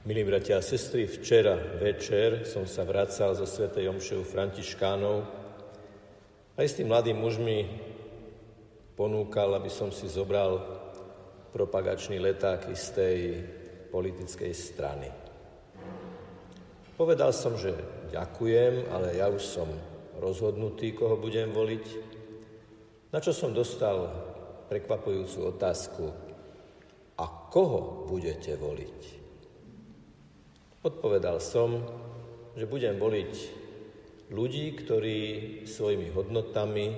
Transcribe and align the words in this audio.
Milí 0.00 0.24
bratia 0.24 0.56
a 0.56 0.64
sestry, 0.64 1.04
včera 1.04 1.60
večer 1.76 2.48
som 2.48 2.64
sa 2.64 2.88
vracal 2.88 3.36
zo 3.36 3.44
Sv. 3.44 3.68
Jomševu 3.68 4.24
Františkánov 4.24 5.28
a 6.56 6.58
istý 6.64 6.88
mladý 6.88 7.12
muž 7.12 7.36
mi 7.36 7.68
ponúkal, 8.96 9.52
aby 9.60 9.68
som 9.68 9.92
si 9.92 10.08
zobral 10.08 10.56
propagačný 11.52 12.16
leták 12.16 12.72
istej 12.72 13.44
politickej 13.92 14.48
strany. 14.56 15.12
Povedal 16.96 17.36
som, 17.36 17.60
že 17.60 17.76
ďakujem, 18.08 18.88
ale 18.88 19.20
ja 19.20 19.28
už 19.28 19.44
som 19.44 19.68
rozhodnutý, 20.16 20.96
koho 20.96 21.20
budem 21.20 21.52
voliť. 21.52 21.84
Na 23.12 23.20
čo 23.20 23.36
som 23.36 23.52
dostal 23.52 24.08
prekvapujúcu 24.72 25.44
otázku, 25.44 26.08
a 27.20 27.52
koho 27.52 28.08
budete 28.08 28.56
voliť? 28.56 29.19
Odpovedal 30.80 31.44
som, 31.44 31.84
že 32.56 32.64
budem 32.64 32.96
voliť 32.96 33.32
ľudí, 34.32 34.72
ktorí 34.80 35.20
svojimi 35.68 36.08
hodnotami 36.08 36.96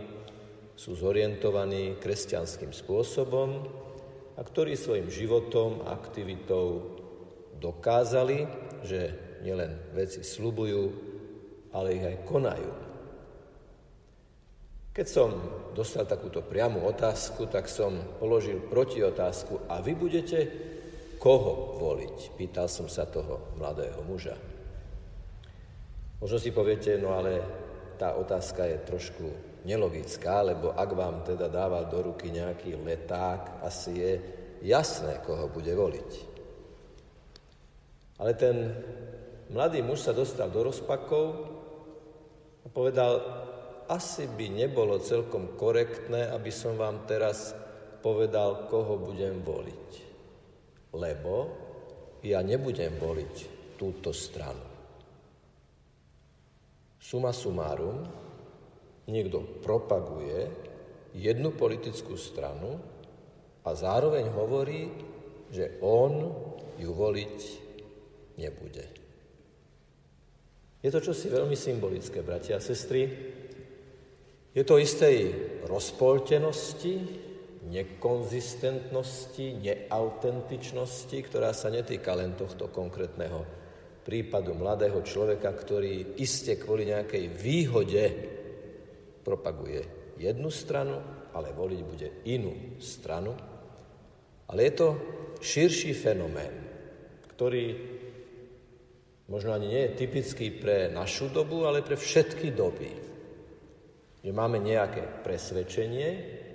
sú 0.78 0.94
zorientovaní 0.94 1.98
kresťanským 1.98 2.70
spôsobom 2.70 3.66
a 4.38 4.40
ktorí 4.40 4.78
svojim 4.78 5.10
životom 5.10 5.82
a 5.82 5.98
aktivitou 5.98 6.94
dokázali, 7.58 8.46
že 8.86 9.18
nielen 9.42 9.74
veci 9.90 10.22
slubujú, 10.22 10.82
ale 11.74 11.98
ich 11.98 12.06
aj 12.06 12.16
konajú. 12.22 12.70
Keď 14.94 15.06
som 15.10 15.30
dostal 15.74 16.06
takúto 16.06 16.46
priamu 16.46 16.86
otázku, 16.86 17.50
tak 17.50 17.66
som 17.66 17.98
položil 18.22 18.62
protiotázku 18.62 19.66
a 19.66 19.82
vy 19.82 19.98
budete 19.98 20.38
koho 21.22 21.78
voliť? 21.78 22.34
Pýtal 22.34 22.66
som 22.66 22.90
sa 22.90 23.06
toho 23.06 23.54
mladého 23.54 24.02
muža. 24.02 24.34
Možno 26.18 26.38
si 26.42 26.50
poviete, 26.50 26.98
no 26.98 27.14
ale 27.14 27.38
tá 27.94 28.18
otázka 28.18 28.66
je 28.66 28.78
trošku 28.82 29.26
nelogická, 29.62 30.42
lebo 30.42 30.74
ak 30.74 30.90
vám 30.90 31.22
teda 31.22 31.46
dával 31.46 31.86
do 31.86 32.02
ruky 32.02 32.34
nejaký 32.34 32.74
leták, 32.74 33.62
asi 33.62 33.90
je 33.94 34.12
jasné, 34.66 35.22
koho 35.22 35.46
bude 35.46 35.70
voliť. 35.70 36.10
Ale 38.18 38.34
ten 38.34 38.74
mladý 39.54 39.78
muž 39.82 40.02
sa 40.02 40.14
dostal 40.14 40.50
do 40.50 40.66
rozpakov 40.66 41.26
a 42.62 42.68
povedal, 42.70 43.22
asi 43.86 44.26
by 44.26 44.46
nebolo 44.50 44.98
celkom 44.98 45.54
korektné, 45.54 46.30
aby 46.34 46.50
som 46.50 46.74
vám 46.74 47.06
teraz 47.06 47.54
povedal, 48.02 48.66
koho 48.66 48.98
budem 48.98 49.42
voliť 49.42 50.11
lebo 50.92 51.34
ja 52.22 52.44
nebudem 52.44 52.94
voliť 53.00 53.34
túto 53.80 54.14
stranu. 54.14 54.62
Suma 57.02 57.34
sumárum, 57.34 58.06
niekto 59.10 59.42
propaguje 59.60 60.46
jednu 61.18 61.52
politickú 61.52 62.14
stranu 62.14 62.78
a 63.66 63.70
zároveň 63.74 64.30
hovorí, 64.30 64.88
že 65.50 65.82
on 65.82 66.30
ju 66.78 66.90
voliť 66.94 67.38
nebude. 68.38 68.86
Je 70.82 70.90
to 70.90 70.98
čosi 70.98 71.30
veľmi 71.30 71.54
symbolické, 71.54 72.26
bratia 72.26 72.58
a 72.58 72.64
sestry. 72.64 73.06
Je 74.50 74.62
to 74.66 74.82
istej 74.82 75.16
rozpoltenosti, 75.70 76.94
nekonzistentnosti, 77.72 79.46
neautentičnosti, 79.56 81.18
ktorá 81.24 81.56
sa 81.56 81.72
netýka 81.72 82.12
len 82.12 82.36
tohto 82.36 82.68
konkrétneho 82.68 83.40
prípadu 84.04 84.52
mladého 84.52 85.00
človeka, 85.00 85.48
ktorý 85.48 86.20
iste 86.20 86.60
kvôli 86.60 86.92
nejakej 86.92 87.24
výhode 87.32 88.04
propaguje 89.24 89.86
jednu 90.20 90.50
stranu, 90.52 91.00
ale 91.32 91.56
voliť 91.56 91.80
bude 91.80 92.08
inú 92.28 92.76
stranu. 92.82 93.32
Ale 94.52 94.60
je 94.68 94.72
to 94.76 94.88
širší 95.40 95.96
fenomén, 95.96 96.52
ktorý 97.32 97.64
možno 99.32 99.56
ani 99.56 99.72
nie 99.72 99.82
je 99.88 99.96
typický 99.96 100.52
pre 100.52 100.92
našu 100.92 101.32
dobu, 101.32 101.64
ale 101.64 101.80
pre 101.80 101.96
všetky 101.96 102.52
doby. 102.52 102.90
Že 104.22 104.30
máme 104.34 104.60
nejaké 104.60 105.24
presvedčenie, 105.24 106.10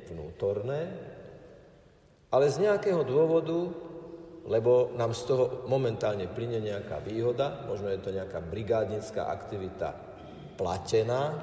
vnútorné, 0.07 1.06
ale 2.31 2.51
z 2.51 2.67
nejakého 2.67 3.07
dôvodu, 3.07 3.71
lebo 4.47 4.95
nám 4.95 5.11
z 5.11 5.21
toho 5.27 5.45
momentálne 5.67 6.27
plyne 6.31 6.63
nejaká 6.63 7.03
výhoda, 7.03 7.67
možno 7.67 7.91
je 7.91 7.99
to 7.99 8.15
nejaká 8.15 8.39
brigádnická 8.39 9.27
aktivita 9.27 9.95
platená, 10.55 11.35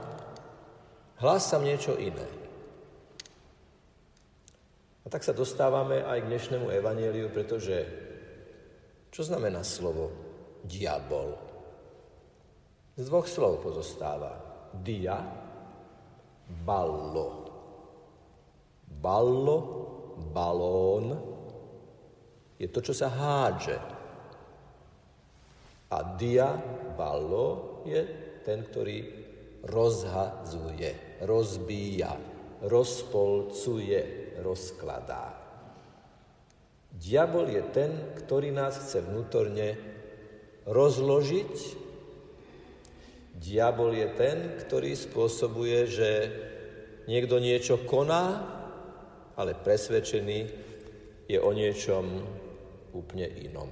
hlásam 1.20 1.64
niečo 1.64 1.96
iné. 2.00 2.26
A 5.04 5.12
tak 5.12 5.20
sa 5.20 5.36
dostávame 5.36 6.00
aj 6.00 6.24
k 6.24 6.30
dnešnému 6.32 6.72
evaníliu, 6.72 7.28
pretože 7.28 7.84
čo 9.12 9.20
znamená 9.20 9.60
slovo 9.60 10.10
diabol? 10.64 11.36
Z 12.96 13.04
dvoch 13.12 13.28
slov 13.28 13.60
pozostáva. 13.60 14.32
Dia, 14.80 15.20
ballo. 16.64 17.46
Ballo, 18.88 19.58
balón, 20.32 21.34
je 22.58 22.68
to, 22.70 22.80
čo 22.80 22.94
sa 22.94 23.10
hádže. 23.10 23.78
A 25.90 25.98
dia, 26.16 26.54
ballo, 26.96 27.82
je 27.86 28.02
ten, 28.42 28.64
ktorý 28.66 28.98
rozhazuje, 29.66 31.22
rozbíja, 31.22 32.14
rozpolcuje, 32.64 34.34
rozkladá. 34.42 35.34
Diabol 36.94 37.50
je 37.50 37.62
ten, 37.74 37.90
ktorý 38.22 38.54
nás 38.54 38.78
chce 38.78 39.02
vnútorne 39.02 39.74
rozložiť. 40.64 41.54
Diabol 43.34 43.98
je 43.98 44.08
ten, 44.14 44.38
ktorý 44.62 44.94
spôsobuje, 44.94 45.78
že 45.90 46.10
niekto 47.10 47.42
niečo 47.42 47.82
koná 47.82 48.54
ale 49.34 49.58
presvedčený 49.58 50.38
je 51.26 51.38
o 51.40 51.50
niečom 51.50 52.04
úplne 52.94 53.26
inom. 53.42 53.70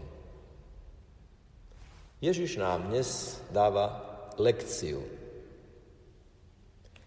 Ježiš 2.22 2.58
nám 2.62 2.90
dnes 2.90 3.38
dáva 3.50 3.98
lekciu. 4.38 5.02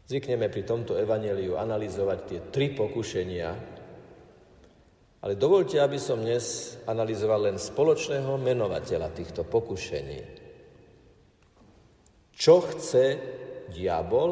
Zvykneme 0.06 0.52
pri 0.52 0.64
tomto 0.68 1.00
evaneliu 1.00 1.58
analyzovať 1.58 2.20
tie 2.28 2.40
tri 2.52 2.76
pokušenia, 2.76 3.50
ale 5.26 5.34
dovolte, 5.34 5.82
aby 5.82 5.98
som 5.98 6.22
dnes 6.22 6.78
analyzoval 6.86 7.50
len 7.50 7.58
spoločného 7.58 8.38
menovateľa 8.38 9.10
týchto 9.10 9.42
pokušení. 9.48 10.22
Čo 12.36 12.62
chce 12.62 13.06
diabol 13.74 14.30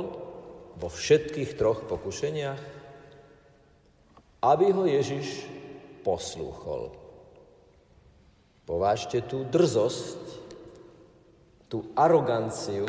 vo 0.78 0.90
všetkých 0.92 1.58
troch 1.58 1.90
pokušeniach? 1.90 2.83
Aby 4.44 4.76
ho 4.76 4.84
Ježiš 4.84 5.48
poslúchol. 6.04 6.92
Povážte 8.68 9.24
tú 9.24 9.48
drzosť, 9.48 10.20
tú 11.72 11.88
aroganciu, 11.96 12.86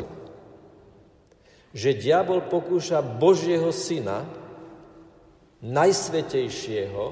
že 1.71 1.95
diabol 1.95 2.43
pokúša 2.47 2.99
Božieho 2.99 3.71
syna, 3.71 4.27
najsvetejšieho, 5.63 7.03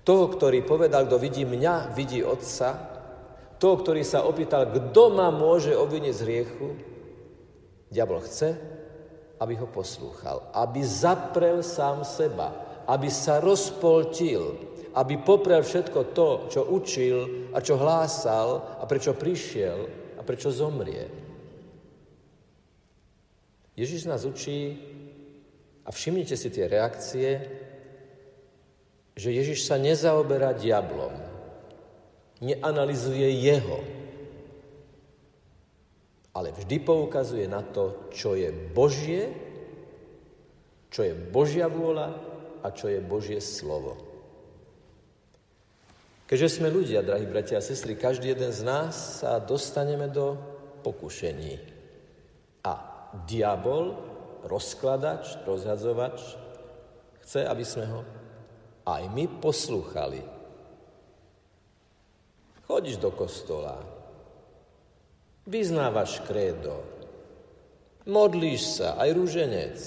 toho, 0.00 0.24
ktorý 0.32 0.64
povedal, 0.64 1.04
kto 1.06 1.16
vidí 1.20 1.44
mňa, 1.44 1.92
vidí 1.92 2.24
otca, 2.24 2.72
toho, 3.60 3.76
ktorý 3.76 4.00
sa 4.00 4.24
opýtal, 4.24 4.72
kto 4.72 5.12
ma 5.12 5.28
môže 5.28 5.76
obviniť 5.76 6.12
z 6.16 6.24
hriechu, 6.24 6.68
diabol 7.92 8.24
chce, 8.24 8.56
aby 9.40 9.54
ho 9.60 9.68
poslúchal, 9.68 10.48
aby 10.56 10.80
zaprel 10.84 11.60
sám 11.60 12.04
seba, 12.04 12.69
aby 12.90 13.06
sa 13.06 13.38
rozpoltil, 13.38 14.58
aby 14.98 15.22
poprel 15.22 15.62
všetko 15.62 16.10
to, 16.10 16.28
čo 16.50 16.66
učil 16.66 17.50
a 17.54 17.62
čo 17.62 17.78
hlásal 17.78 18.82
a 18.82 18.84
prečo 18.90 19.14
prišiel 19.14 19.86
a 20.18 20.26
prečo 20.26 20.50
zomrie. 20.50 21.06
Ježiš 23.78 24.10
nás 24.10 24.26
učí, 24.26 24.74
a 25.86 25.88
všimnite 25.90 26.36
si 26.36 26.48
tie 26.54 26.70
reakcie, 26.70 27.28
že 29.18 29.34
Ježiš 29.34 29.66
sa 29.66 29.74
nezaoberá 29.74 30.54
diablom, 30.54 31.10
neanalizuje 32.38 33.26
jeho, 33.42 33.80
ale 36.30 36.54
vždy 36.54 36.76
poukazuje 36.86 37.50
na 37.50 37.64
to, 37.66 38.06
čo 38.14 38.38
je 38.38 38.54
Božie, 38.70 39.34
čo 40.94 41.02
je 41.02 41.10
Božia 41.14 41.66
vôľa 41.66 42.29
a 42.62 42.70
čo 42.72 42.88
je 42.88 43.00
Božie 43.00 43.40
slovo. 43.40 43.96
Keďže 46.30 46.62
sme 46.62 46.70
ľudia, 46.70 47.02
drahí 47.02 47.26
bratia 47.26 47.58
a 47.58 47.64
sestry, 47.64 47.98
každý 47.98 48.30
jeden 48.30 48.54
z 48.54 48.62
nás 48.62 49.18
sa 49.18 49.42
dostaneme 49.42 50.06
do 50.06 50.38
pokušení. 50.86 51.58
A 52.62 52.72
diabol, 53.26 53.98
rozkladač, 54.46 55.42
rozhadzovač, 55.42 56.22
chce, 57.26 57.42
aby 57.42 57.64
sme 57.66 57.84
ho 57.90 58.00
aj 58.86 59.02
my 59.10 59.26
poslúchali. 59.42 60.22
Chodíš 62.70 63.02
do 63.02 63.10
kostola, 63.10 63.82
vyznávaš 65.50 66.22
krédo, 66.22 66.78
modlíš 68.06 68.78
sa, 68.78 68.94
aj 69.02 69.10
rúženec, 69.18 69.78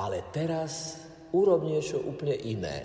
ale 0.00 0.24
teraz 0.32 0.96
urob 1.32 1.64
niečo 1.64 1.98
úplne 1.98 2.36
iné 2.36 2.78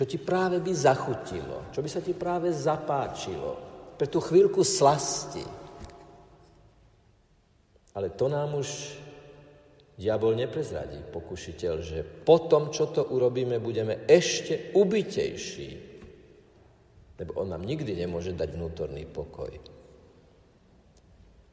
čo 0.00 0.08
ti 0.08 0.16
práve 0.16 0.64
by 0.64 0.72
zachutilo, 0.72 1.68
čo 1.76 1.84
by 1.84 1.88
sa 1.92 2.00
ti 2.00 2.16
práve 2.16 2.48
zapáčilo, 2.56 3.52
pre 4.00 4.08
tú 4.08 4.16
chvíľku 4.16 4.64
slasti. 4.64 5.44
Ale 7.92 8.16
to 8.16 8.32
nám 8.32 8.56
už 8.56 8.96
diabol 10.00 10.32
neprezradí, 10.32 11.04
pokušiteľ, 11.04 11.74
že 11.84 12.00
po 12.24 12.48
tom, 12.48 12.72
čo 12.72 12.88
to 12.88 13.12
urobíme, 13.12 13.60
budeme 13.60 14.08
ešte 14.08 14.72
ubitejší. 14.72 15.70
Lebo 17.20 17.36
on 17.36 17.52
nám 17.52 17.68
nikdy 17.68 17.92
nemôže 17.92 18.32
dať 18.32 18.56
vnútorný 18.56 19.04
pokoj. 19.04 19.52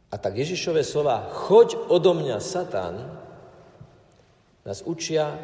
A 0.07 0.16
tak 0.16 0.39
Ježišové 0.39 0.88
slova, 0.88 1.28
choď 1.28 1.92
odo 1.92 2.16
mňa, 2.16 2.39
Satan, 2.39 3.26
nás 4.67 4.83
učia 4.83 5.39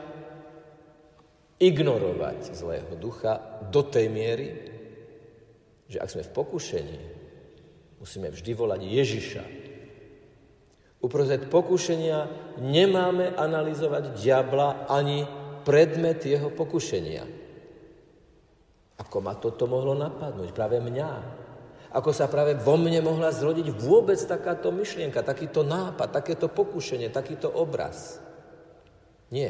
ignorovať 1.55 2.51
zlého 2.51 2.91
ducha 2.99 3.63
do 3.71 3.79
tej 3.87 4.11
miery, 4.11 4.47
že 5.87 6.03
ak 6.03 6.11
sme 6.11 6.27
v 6.27 6.35
pokušení, 6.35 6.99
musíme 8.03 8.27
vždy 8.27 8.51
volať 8.51 8.81
Ježiša. 8.83 9.43
Uprostred 10.99 11.47
pokušenia 11.47 12.27
nemáme 12.59 13.31
analyzovať 13.31 14.19
diabla 14.19 14.91
ani 14.91 15.23
predmet 15.63 16.19
jeho 16.27 16.51
pokušenia. 16.51 17.23
Ako 18.99 19.23
ma 19.23 19.39
toto 19.39 19.67
mohlo 19.67 19.95
napadnúť? 19.95 20.51
Práve 20.51 20.83
mňa. 20.83 21.11
Ako 21.95 22.11
sa 22.11 22.27
práve 22.27 22.59
vo 22.59 22.75
mne 22.75 23.03
mohla 23.05 23.31
zrodiť 23.31 23.71
vôbec 23.71 24.19
takáto 24.19 24.73
myšlienka, 24.73 25.23
takýto 25.23 25.63
nápad, 25.63 26.11
takéto 26.11 26.51
pokušenie, 26.51 27.07
takýto 27.07 27.47
obraz? 27.47 28.19
Nie. 29.33 29.50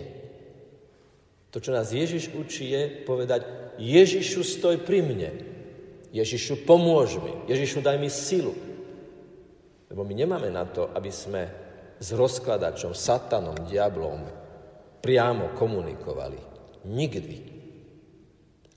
To, 1.51 1.59
čo 1.59 1.75
nás 1.75 1.91
Ježiš 1.91 2.31
učí, 2.31 2.71
je 2.71 3.03
povedať, 3.03 3.43
Ježišu, 3.75 4.47
stoj 4.47 4.79
pri 4.79 5.03
mne. 5.03 5.31
Ježišu, 6.15 6.63
pomôž 6.63 7.19
mi. 7.19 7.35
Ježišu, 7.51 7.83
daj 7.83 7.99
mi 7.99 8.07
silu. 8.07 8.55
Lebo 9.91 10.07
my 10.07 10.13
nemáme 10.15 10.47
na 10.47 10.63
to, 10.63 10.87
aby 10.95 11.11
sme 11.11 11.51
s 11.99 12.15
rozkladačom, 12.15 12.95
satanom, 12.95 13.67
diablom 13.67 14.23
priamo 15.03 15.51
komunikovali. 15.53 16.39
Nikdy. 16.87 17.37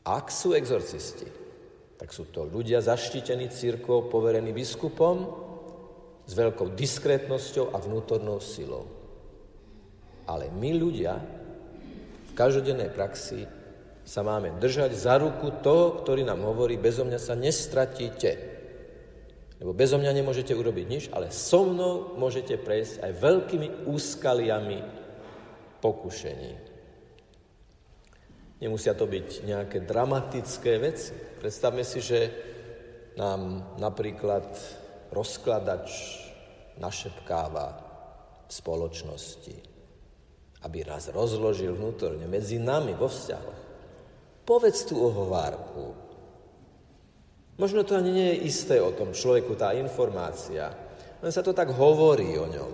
Ak 0.03 0.35
sú 0.35 0.59
exorcisti, 0.59 1.31
tak 1.97 2.11
sú 2.11 2.29
to 2.29 2.45
ľudia 2.45 2.83
zaštítení 2.83 3.49
církvou, 3.49 4.11
poverení 4.11 4.51
biskupom, 4.51 5.47
s 6.27 6.33
veľkou 6.35 6.75
diskrétnosťou 6.75 7.71
a 7.71 7.79
vnútornou 7.79 8.43
silou. 8.43 8.96
Ale 10.27 10.51
my 10.51 10.71
ľudia 10.75 11.15
každodennej 12.37 12.93
praxi 12.93 13.49
sa 14.07 14.23
máme 14.23 14.61
držať 14.63 14.95
za 14.95 15.19
ruku 15.19 15.51
toho, 15.65 15.99
ktorý 15.99 16.23
nám 16.23 16.45
hovorí, 16.47 16.79
bezo 16.79 17.03
mňa 17.03 17.19
sa 17.19 17.35
nestratíte. 17.35 18.55
Lebo 19.57 19.73
bezo 19.73 19.97
mňa 19.99 20.13
nemôžete 20.13 20.53
urobiť 20.53 20.87
nič, 20.87 21.05
ale 21.11 21.33
so 21.33 21.65
mnou 21.67 22.15
môžete 22.21 22.61
prejsť 22.61 23.03
aj 23.03 23.13
veľkými 23.19 23.69
úskaliami 23.89 24.79
pokušení. 25.81 26.53
Nemusia 28.63 28.93
to 28.95 29.09
byť 29.09 29.29
nejaké 29.43 29.79
dramatické 29.83 30.77
veci. 30.79 31.17
Predstavme 31.41 31.83
si, 31.83 31.99
že 32.05 32.21
nám 33.17 33.75
napríklad 33.81 34.47
rozkladač 35.11 35.89
našepkáva 36.77 37.67
v 38.47 38.51
spoločnosti 38.53 39.76
aby 40.67 40.83
nás 40.83 41.07
rozložil 41.15 41.79
vnútorne 41.79 42.27
medzi 42.27 42.59
nami 42.59 42.99
vo 42.99 43.07
vzťahoch. 43.07 43.61
Povedz 44.43 44.83
tú 44.91 44.99
ohovárku. 44.99 45.95
Možno 47.57 47.87
to 47.87 47.95
ani 47.95 48.11
nie 48.11 48.29
je 48.35 48.43
isté 48.51 48.77
o 48.83 48.91
tom 48.91 49.15
človeku, 49.15 49.55
tá 49.55 49.73
informácia. 49.79 50.75
Len 51.23 51.31
sa 51.31 51.41
to 51.41 51.55
tak 51.55 51.71
hovorí 51.71 52.35
o 52.35 52.51
ňom. 52.51 52.73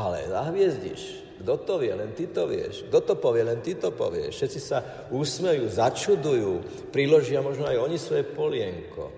Ale 0.00 0.32
zahviezdiš. 0.32 1.22
Kto 1.42 1.58
to 1.62 1.74
vie, 1.82 1.92
len 1.92 2.14
ty 2.16 2.30
to 2.30 2.46
vieš. 2.48 2.86
Kto 2.88 2.98
to 3.02 3.14
povie, 3.18 3.42
len 3.42 3.60
ty 3.60 3.74
to 3.74 3.90
povieš. 3.92 4.32
Všetci 4.38 4.60
sa 4.62 4.78
úsmejú, 5.10 5.66
začudujú, 5.68 6.52
priložia 6.94 7.42
možno 7.42 7.66
aj 7.66 7.82
oni 7.82 7.98
svoje 7.98 8.24
polienko. 8.24 9.10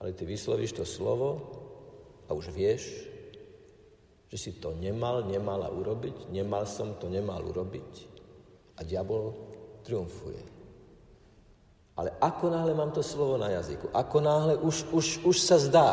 Ale 0.00 0.12
ty 0.12 0.26
vyslovíš 0.26 0.74
to 0.74 0.84
slovo 0.84 1.38
a 2.26 2.34
už 2.34 2.50
vieš, 2.50 3.09
že 4.30 4.38
si 4.38 4.50
to 4.62 4.78
nemal, 4.78 5.26
nemala 5.26 5.66
urobiť, 5.66 6.30
nemal 6.30 6.62
som 6.62 6.94
to 6.94 7.10
nemal 7.10 7.42
urobiť 7.42 7.90
a 8.78 8.86
diabol 8.86 9.34
triumfuje. 9.82 10.38
Ale 11.98 12.14
ako 12.22 12.46
náhle 12.48 12.72
mám 12.72 12.94
to 12.94 13.02
slovo 13.02 13.34
na 13.34 13.50
jazyku, 13.58 13.90
ako 13.90 14.16
náhle 14.22 14.54
už, 14.62 14.86
už, 14.94 15.06
už 15.26 15.36
sa 15.42 15.58
zdá, 15.58 15.88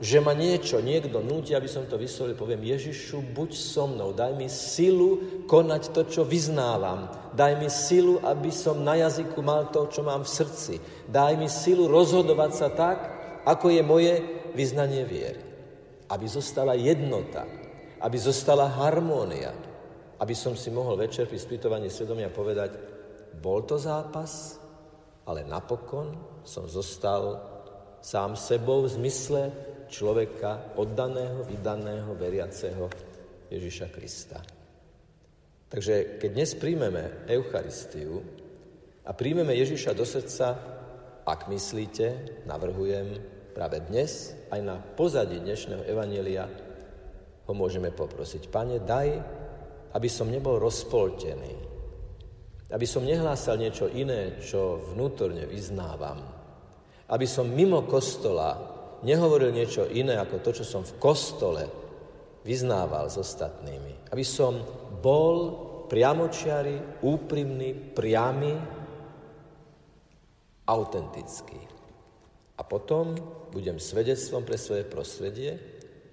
že 0.00 0.16
ma 0.16 0.32
niečo, 0.32 0.80
niekto 0.80 1.20
nutí, 1.20 1.52
aby 1.52 1.68
som 1.68 1.84
to 1.84 2.00
vyslovil, 2.00 2.32
poviem, 2.32 2.64
Ježišu, 2.64 3.20
buď 3.36 3.50
so 3.52 3.84
mnou, 3.84 4.16
daj 4.16 4.32
mi 4.32 4.48
silu 4.48 5.44
konať 5.44 5.92
to, 5.92 6.08
čo 6.08 6.22
vyznávam. 6.24 7.12
Daj 7.36 7.52
mi 7.60 7.68
silu, 7.68 8.16
aby 8.24 8.48
som 8.48 8.80
na 8.80 8.96
jazyku 8.96 9.44
mal 9.44 9.68
to, 9.68 9.92
čo 9.92 10.00
mám 10.00 10.24
v 10.24 10.32
srdci. 10.40 10.74
Daj 11.04 11.36
mi 11.36 11.52
silu 11.52 11.84
rozhodovať 11.84 12.50
sa 12.56 12.72
tak, 12.72 12.98
ako 13.44 13.68
je 13.68 13.82
moje 13.84 14.14
vyznanie 14.56 15.04
viery 15.04 15.49
aby 16.10 16.26
zostala 16.26 16.74
jednota, 16.74 17.46
aby 18.02 18.16
zostala 18.18 18.66
harmónia, 18.66 19.54
aby 20.20 20.34
som 20.34 20.58
si 20.58 20.68
mohol 20.68 20.98
večer 20.98 21.30
pri 21.30 21.38
spýtovaní 21.38 21.88
svedomia 21.88 22.28
povedať, 22.28 22.76
bol 23.38 23.62
to 23.64 23.78
zápas, 23.78 24.58
ale 25.24 25.46
napokon 25.46 26.12
som 26.42 26.66
zostal 26.66 27.38
sám 28.02 28.34
sebou 28.34 28.84
v 28.84 28.92
zmysle 29.00 29.42
človeka 29.86 30.76
oddaného, 30.76 31.46
vydaného, 31.46 32.10
veriaceho 32.18 32.90
Ježiša 33.48 33.86
Krista. 33.94 34.38
Takže 35.70 36.18
keď 36.18 36.30
dnes 36.34 36.50
príjmeme 36.58 37.30
Eucharistiu 37.30 38.18
a 39.06 39.14
príjmeme 39.14 39.54
Ježiša 39.54 39.94
do 39.94 40.02
srdca, 40.02 40.58
ak 41.22 41.46
myslíte, 41.46 42.42
navrhujem, 42.50 43.22
práve 43.60 43.84
dnes, 43.84 44.32
aj 44.48 44.60
na 44.64 44.80
pozadí 44.80 45.36
dnešného 45.36 45.84
evanelia, 45.84 46.48
ho 47.44 47.52
môžeme 47.52 47.92
poprosiť. 47.92 48.48
Pane, 48.48 48.80
daj, 48.80 49.08
aby 49.92 50.08
som 50.08 50.32
nebol 50.32 50.56
rozpoltený, 50.56 51.60
aby 52.72 52.86
som 52.88 53.04
nehlásal 53.04 53.60
niečo 53.60 53.92
iné, 53.92 54.40
čo 54.40 54.80
vnútorne 54.96 55.44
vyznávam, 55.44 56.24
aby 57.12 57.26
som 57.28 57.52
mimo 57.52 57.84
kostola 57.84 58.56
nehovoril 59.04 59.52
niečo 59.52 59.84
iné 59.92 60.16
ako 60.16 60.40
to, 60.40 60.56
čo 60.56 60.64
som 60.64 60.80
v 60.80 60.96
kostole 60.96 61.68
vyznával 62.40 63.12
s 63.12 63.20
ostatnými. 63.20 64.08
Aby 64.08 64.24
som 64.24 64.56
bol 65.04 65.36
priamočiary, 65.92 67.04
úprimný, 67.04 67.76
priamy, 67.92 68.56
autentický. 70.64 71.79
A 72.60 72.62
potom 72.62 73.16
budem 73.48 73.80
svedectvom 73.80 74.44
pre 74.44 74.60
svoje 74.60 74.84
prostredie, 74.84 75.56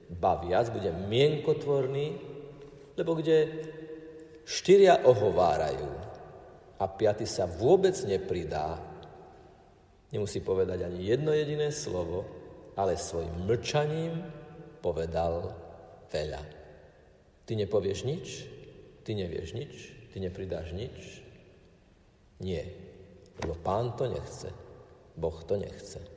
ba 0.08 0.40
viac, 0.40 0.72
budem 0.72 0.96
mienkotvorný, 1.12 2.16
lebo 2.96 3.12
kde 3.20 3.68
štyria 4.48 5.04
ohovárajú 5.04 5.92
a 6.80 6.88
piaty 6.88 7.28
sa 7.28 7.44
vôbec 7.44 8.00
nepridá, 8.08 8.80
nemusí 10.16 10.40
povedať 10.40 10.88
ani 10.88 11.04
jedno 11.04 11.36
jediné 11.36 11.68
slovo, 11.68 12.24
ale 12.80 12.96
svojim 12.96 13.44
mlčaním 13.44 14.24
povedal 14.80 15.52
veľa. 16.08 16.42
Ty 17.44 17.52
nepovieš 17.60 18.08
nič, 18.08 18.28
ty 19.04 19.20
nevieš 19.20 19.52
nič, 19.52 19.74
ty 20.16 20.24
nepridáš 20.24 20.72
nič. 20.72 21.28
Nie, 22.40 22.64
lebo 23.44 23.60
pán 23.60 24.00
to 24.00 24.08
nechce, 24.08 24.48
Boh 25.20 25.44
to 25.44 25.60
nechce. 25.60 26.17